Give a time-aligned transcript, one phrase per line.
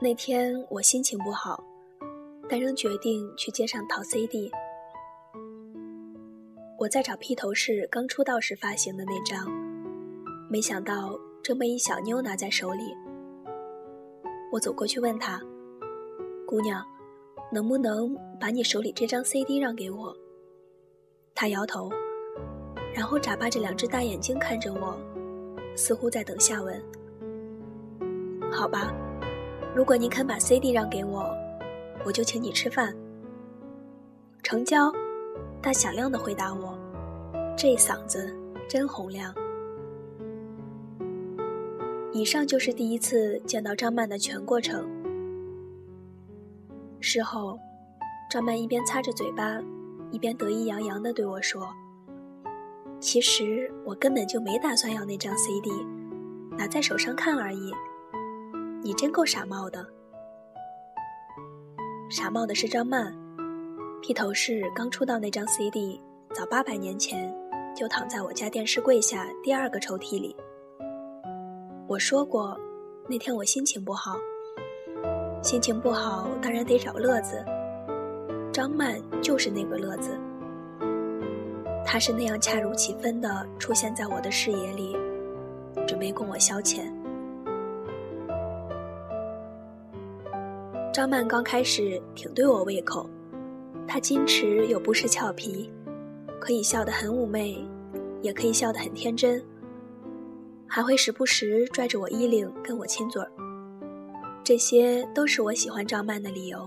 [0.00, 1.60] 那天我心情不好，
[2.48, 4.48] 但仍决定去街上淘 CD。
[6.78, 9.50] 我在找披头士刚出道时发行的那张，
[10.48, 12.94] 没想到正被一小妞拿在手里。
[14.52, 15.42] 我走过去问她
[16.46, 16.80] ：“姑娘，
[17.50, 20.16] 能不能把你手里这张 CD 让给我？”
[21.34, 21.90] 她摇头，
[22.94, 24.96] 然后眨巴着两只大眼睛看着我，
[25.74, 26.80] 似乎在等下文。
[28.52, 28.94] 好吧。
[29.78, 31.32] 如果你肯把 CD 让给我，
[32.04, 32.92] 我就请你吃饭。
[34.42, 34.92] 成交，
[35.62, 36.76] 他响亮的回答我，
[37.56, 38.36] 这嗓子
[38.68, 39.32] 真洪亮。
[42.10, 44.84] 以上就是第一次见到张曼的全过程。
[46.98, 47.56] 事后，
[48.28, 49.62] 张曼一边擦着嘴巴，
[50.10, 51.72] 一边得意洋洋的对我说
[52.98, 55.70] ：“其实我根本就没打算要那张 CD，
[56.56, 57.72] 拿在手上看而已。”
[58.88, 59.86] 你真够傻帽的，
[62.08, 63.14] 傻帽的是张曼，
[64.00, 66.00] 披头士刚出道那张 CD，
[66.34, 67.30] 早八百年前
[67.76, 70.34] 就躺在我家电视柜下第二个抽屉里。
[71.86, 72.58] 我说过，
[73.10, 74.16] 那天我心情不好，
[75.42, 77.44] 心情不好当然得找乐子，
[78.50, 80.18] 张曼就是那个乐子，
[81.84, 84.96] 她是那样恰如其分的出现在我的视野里，
[85.86, 86.90] 准备供我消遣。
[90.98, 93.08] 张曼刚开始挺对我胃口，
[93.86, 95.70] 她矜持又不失俏皮，
[96.40, 97.64] 可以笑得很妩媚，
[98.20, 99.40] 也可以笑得很天真，
[100.66, 103.30] 还会时不时拽着我衣领跟我亲嘴儿。
[104.42, 106.66] 这些都是我喜欢张曼的理由，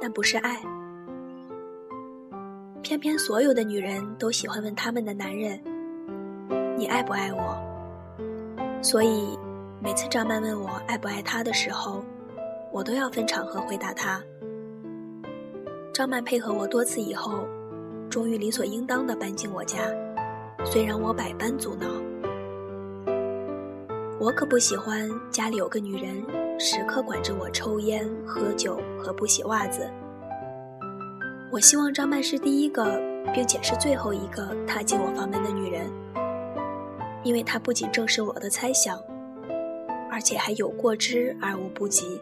[0.00, 0.62] 但不是爱。
[2.80, 5.60] 偏偏所有的女人都喜欢问他们的男人
[6.78, 7.58] ：“你爱不爱我？”
[8.80, 9.38] 所以，
[9.82, 12.02] 每次张曼问我爱不爱她的时候，
[12.72, 14.22] 我都要分场合回答他。
[15.92, 17.46] 张曼配合我多次以后，
[18.08, 19.78] 终于理所应当的搬进我家，
[20.64, 21.86] 虽然我百般阻挠。
[24.20, 26.24] 我可不喜欢家里有个女人
[26.58, 29.88] 时刻管着我抽烟、喝酒和不洗袜子。
[31.50, 33.00] 我希望张曼是第一个，
[33.32, 35.90] 并且是最后一个踏进我房门的女人，
[37.22, 39.00] 因为她不仅证实我的猜想，
[40.10, 42.20] 而且还有过之而无不及。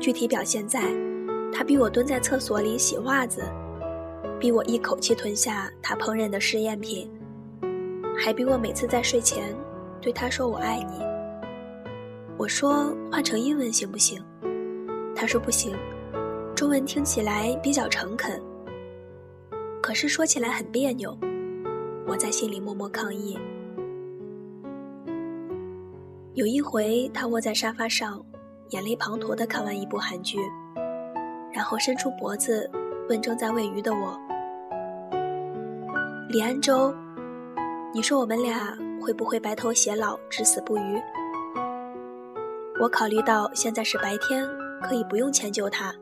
[0.00, 0.82] 具体表现在，
[1.52, 3.42] 他逼我蹲在厕所里洗袜子，
[4.40, 7.10] 逼我一口气吞下他烹饪的试验品，
[8.16, 9.54] 还逼我每次在睡前
[10.00, 11.04] 对他说“我爱你”。
[12.38, 14.18] 我说换成英文行不行？
[15.14, 15.76] 他说不行，
[16.56, 18.40] 中文听起来比较诚恳，
[19.82, 21.14] 可是说起来很别扭。
[22.06, 23.38] 我在心里默默抗议。
[26.32, 28.24] 有一回，他窝在沙发上。
[28.70, 30.38] 眼泪滂沱地看完一部韩剧，
[31.52, 32.70] 然后伸出脖子
[33.08, 34.16] 问正在喂鱼的我
[36.30, 36.94] ：“李安舟，
[37.92, 38.72] 你说我们俩
[39.02, 41.02] 会不会白头偕老，至死不渝？”
[42.80, 44.46] 我考虑到现在是白天，
[44.80, 45.92] 可以不用迁就他，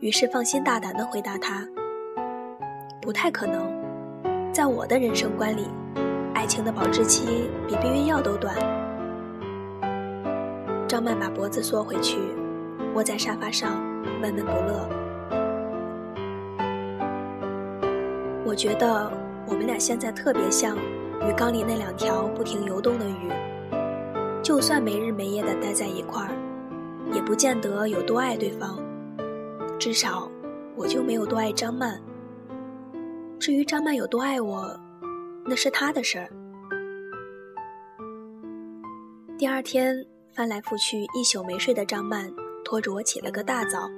[0.00, 1.66] 于是放心大胆地回答他
[3.00, 3.66] ：“不太可能，
[4.52, 5.66] 在我的人生观里，
[6.34, 8.54] 爱情的保质期比避孕药都短。”
[10.88, 12.18] 张曼把脖子缩回去，
[12.94, 13.82] 窝在沙发上，
[14.20, 14.88] 闷闷不乐。
[18.44, 19.10] 我觉得
[19.48, 23.32] 我们俩现在特别像鱼缸里那两条不停游动的鱼，
[24.42, 26.30] 就算没日没夜的待在一块儿，
[27.12, 28.78] 也不见得有多爱对方。
[29.80, 30.30] 至少，
[30.76, 32.00] 我就没有多爱张曼。
[33.40, 34.78] 至于张曼有多爱我，
[35.44, 36.30] 那是他的事儿。
[39.36, 40.06] 第二天。
[40.36, 42.30] 翻来覆去一宿没睡的张曼
[42.62, 43.88] 拖着我起了个大早，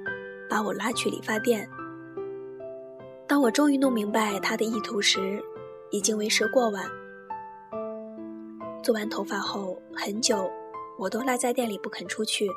[0.49, 1.69] 把我拉去理发店。
[3.27, 5.43] 当我终于弄明白他的意图时，
[5.91, 6.89] 已经为时过晚。
[8.81, 10.49] 做完头发后，很久
[10.97, 12.49] 我都赖在店里不肯出去。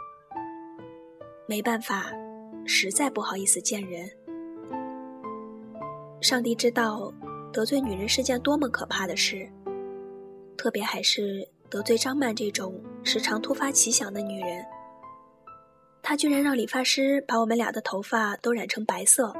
[1.46, 2.12] 没办法，
[2.64, 4.08] 实在不好意思见人。
[6.20, 7.12] 上帝知道
[7.52, 9.50] 得罪女人是件多么可怕的事，
[10.56, 11.44] 特别还是。
[11.73, 14.63] 得罪张曼这种时常突发奇想的女人，
[16.03, 19.33] 她居然让理发师把我们俩的头发都染成白色，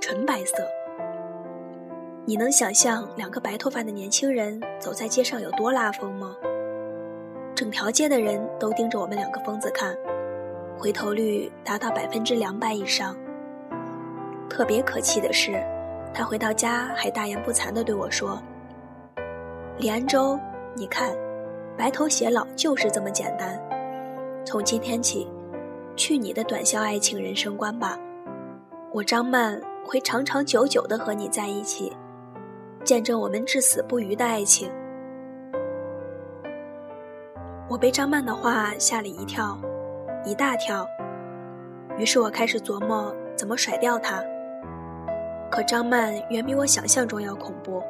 [0.00, 0.56] 纯白色。
[2.24, 6.34] 你能想象两个白头发的年轻人走在街上有多拉风吗？
[7.54, 9.96] 整条街的人都盯着我们两个疯子看，
[10.76, 13.16] 回头率达到百分之两百以上。
[14.50, 15.52] 特别可气的是，
[16.12, 18.42] 他回到家还大言不惭地对我说
[19.78, 20.36] ：“李安舟，
[20.74, 21.16] 你看。”
[21.76, 23.60] 白头偕老就是这么简单。
[24.44, 25.28] 从今天起，
[25.96, 27.98] 去你的短效爱情人生观吧！
[28.92, 31.92] 我张曼会长长久久的和你在一起，
[32.84, 34.70] 见证我们至死不渝的爱情。
[37.68, 39.58] 我被张曼的话吓了一跳，
[40.24, 40.86] 一大跳。
[41.98, 44.22] 于是我开始琢磨怎么甩掉他。
[45.50, 47.82] 可张曼远比我想象中要恐怖。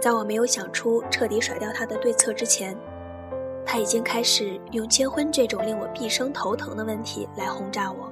[0.00, 2.74] 在我没有想出彻底甩掉他的对策之前，
[3.66, 8.10] 他已经开始用结婚这种令我毕生头疼的问题来轰炸我。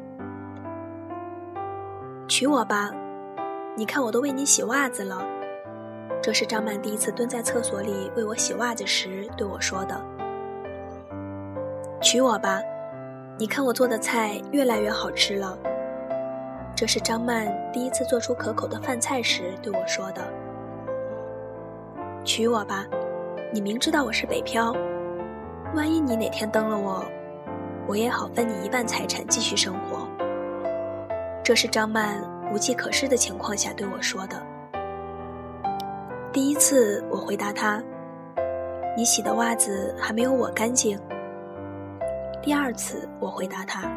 [2.28, 2.90] 娶我吧，
[3.74, 5.26] 你看我都为你洗袜子了。
[6.20, 9.98] 这是张曼第一次蹲在厕所里为我洗袜子时对我说的。
[12.02, 12.60] 娶我吧，
[13.38, 15.56] 你看我做的菜越来越好吃了。
[16.76, 20.22] 这是张曼第一次做出可口的饭菜时对我说的。
[22.28, 22.84] 娶我吧，
[23.50, 24.76] 你明知道我是北漂，
[25.74, 27.02] 万一你哪天蹬了我，
[27.88, 30.06] 我也好分你一半财产继续生活。
[31.42, 32.22] 这是张曼
[32.52, 34.36] 无计可施的情况下对我说的。
[36.30, 37.82] 第一次我回答他
[38.94, 41.00] ：“你洗的袜子还没有我干净。”
[42.44, 43.90] 第二次我回答他：“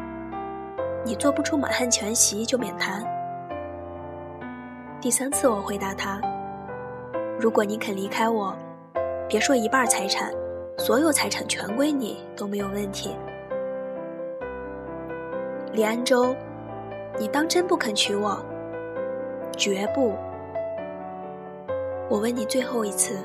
[1.04, 3.04] 你做不出满汉全席就免谈。”
[5.02, 6.18] 第三次我回答他。
[7.42, 8.56] 如果你肯离开我，
[9.28, 10.32] 别说一半财产，
[10.78, 13.16] 所有财产全归你都没有问题。
[15.72, 16.36] 李安洲，
[17.18, 18.40] 你当真不肯娶我？
[19.56, 20.14] 绝不！
[22.08, 23.18] 我问你最后一次，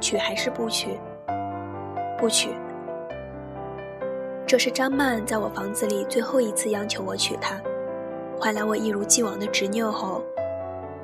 [0.00, 0.98] 娶还是不娶？
[2.18, 2.50] 不娶。
[4.48, 7.54] 这是张曼在我房子里最后一次央求我娶她，
[8.36, 10.24] 换来我一如既往的执拗后，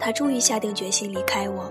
[0.01, 1.71] 她终于下定决心离开我。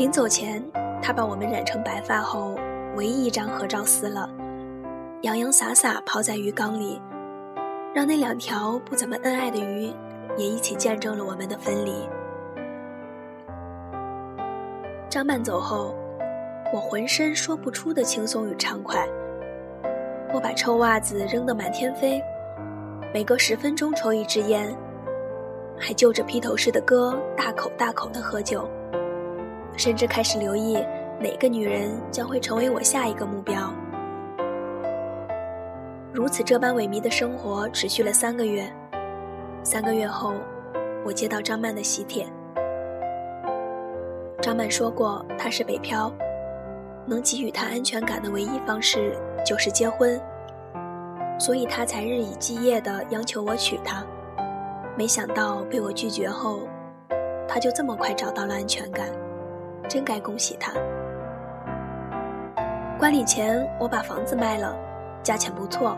[0.00, 0.64] 临走前，
[1.02, 2.56] 他把我们染成白发后
[2.96, 4.26] 唯一一张合照撕了，
[5.20, 6.98] 洋洋洒洒抛在鱼缸里，
[7.94, 9.92] 让那两条不怎么恩爱的鱼
[10.38, 11.92] 也一起见证了我们的分离。
[15.10, 15.94] 张曼走后，
[16.72, 19.06] 我浑身说不出的轻松与畅快。
[20.32, 22.22] 我把臭袜子扔得满天飞，
[23.12, 24.74] 每隔十分钟抽一支烟，
[25.78, 28.66] 还就着披头士的歌大口大口的喝酒。
[29.76, 30.74] 甚至开始留意
[31.18, 33.72] 哪个女人将会成为我下一个目标。
[36.12, 38.70] 如此这般萎靡的生活持续了三个月。
[39.62, 40.34] 三个月后，
[41.04, 42.26] 我接到张曼的喜帖。
[44.42, 46.10] 张曼说过，她是北漂，
[47.06, 50.20] 能给予她安全感的唯一方式就是结婚，
[51.38, 54.02] 所以她才日以继夜地央求我娶她。
[54.96, 56.60] 没想到被我拒绝后，
[57.46, 59.06] 她就这么快找到了安全感。
[59.90, 60.72] 真该恭喜他。
[62.96, 64.72] 观礼前，我把房子卖了，
[65.20, 65.96] 价钱不错，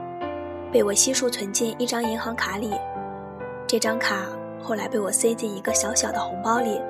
[0.72, 2.72] 被我悉数存进一张银行卡里。
[3.66, 4.28] 这张卡
[4.62, 6.80] 后来被我塞进一个小小的红包里，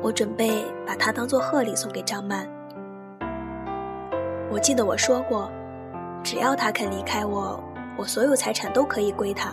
[0.00, 2.48] 我准备把它当做贺礼送给张曼。
[4.50, 5.50] 我记得我说过，
[6.22, 7.62] 只要他肯离开我，
[7.98, 9.52] 我所有财产都可以归他，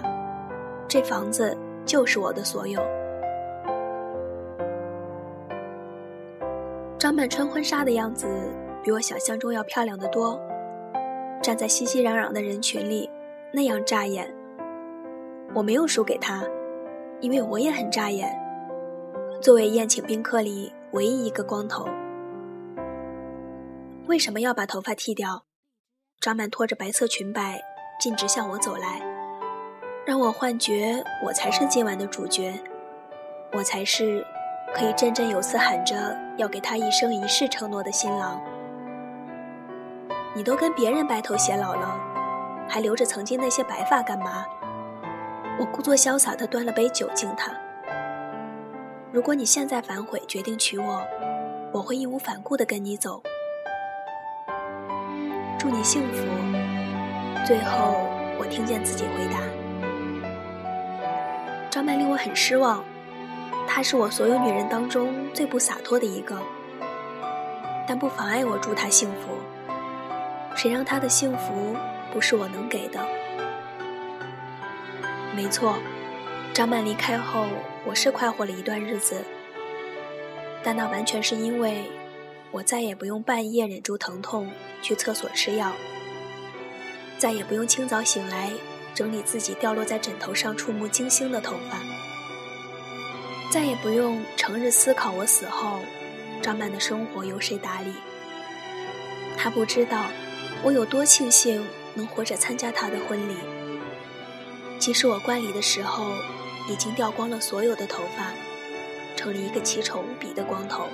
[0.87, 2.81] 这房子就是我的所有。
[6.99, 8.27] 张曼穿婚纱的样子
[8.83, 10.39] 比我想象中要漂亮的多，
[11.43, 13.07] 站在熙熙攘攘的人群里，
[13.53, 14.33] 那样扎眼。
[15.53, 16.43] 我没有输给她，
[17.21, 18.35] 因为我也很扎眼。
[19.39, 21.87] 作为宴请宾客里唯一一个光头，
[24.07, 25.43] 为什么要把头发剃掉？
[26.19, 27.61] 张曼拖着白色裙摆，
[27.99, 28.99] 径直向我走来，
[30.03, 32.59] 让我幻觉我才是今晚的主角，
[33.53, 34.25] 我才是。
[34.75, 38.39] 可以振振有词喊着要给他一生一世承诺的新郎，
[40.35, 41.99] 你都跟别人白头偕老了，
[42.69, 44.45] 还留着曾经那些白发干嘛？
[45.59, 47.51] 我故作潇洒地端了杯酒敬他。
[49.11, 51.01] 如果你现在反悔决定娶我，
[51.71, 53.23] 我会义无反顾地跟你走。
[55.57, 56.23] 祝你幸福。
[57.47, 58.07] 最后，
[58.37, 59.39] 我听见自己回答：
[61.71, 62.83] 张曼令我很失望。
[63.67, 66.41] 她是我所有女人当中最不洒脱的一个，
[67.85, 69.37] 但不妨碍我祝她幸福。
[70.55, 71.75] 谁让她的幸福
[72.11, 72.99] 不是我能给的？
[75.35, 75.77] 没错，
[76.53, 77.45] 张曼离开后，
[77.85, 79.23] 我是快活了一段日子，
[80.63, 81.83] 但那完全是因为
[82.49, 84.49] 我再也不用半夜忍住疼痛
[84.81, 85.73] 去厕所吃药，
[87.19, 88.49] 再也不用清早醒来
[88.95, 91.96] 整理自己掉落在枕头上触目惊心的头发。
[93.49, 95.79] 再也不用成日思考我死后
[96.41, 97.93] 张曼的生活由谁打理。
[99.37, 100.05] 他不知道
[100.63, 103.35] 我有多庆幸能活着参加他的婚礼，
[104.77, 106.11] 即使我观礼的时候
[106.69, 108.33] 已经掉光了所有的头发，
[109.15, 110.87] 成了一个奇丑无比的光头。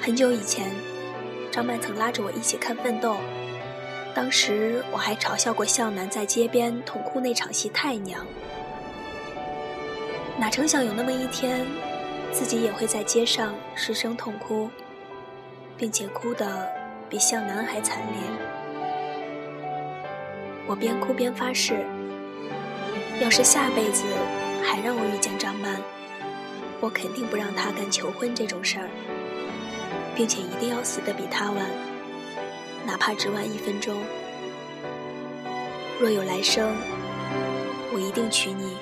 [0.00, 0.70] 很久以前，
[1.50, 3.14] 张曼曾拉着我一起看《奋斗》，
[4.14, 8.26] 当时我还嘲笑过向南在街边痛哭那场戏太娘。
[10.42, 11.64] 哪成想有那么一天，
[12.32, 14.68] 自己也会在街上失声痛哭，
[15.76, 16.68] 并且哭得
[17.08, 18.16] 比向南还惨烈。
[20.66, 21.86] 我边哭边发誓，
[23.20, 24.02] 要是下辈子
[24.64, 25.80] 还让我遇见张曼，
[26.80, 28.88] 我肯定不让他干求婚这种事儿，
[30.12, 31.70] 并且一定要死得比他晚，
[32.84, 33.96] 哪怕只晚一分钟。
[36.00, 36.74] 若有来生，
[37.94, 38.76] 我一定娶你。